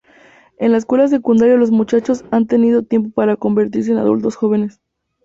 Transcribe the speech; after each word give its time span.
En 0.57 0.71
la 0.71 0.79
escuela 0.79 1.07
secundaria 1.07 1.57
los 1.57 1.69
muchachos 1.69 2.25
han 2.31 2.47
tenido 2.47 2.81
tiempo 2.81 3.11
para 3.11 3.35
convertirse 3.37 3.91
en 3.91 3.99
adultos 3.99 4.35
jóvenes. 4.35 4.81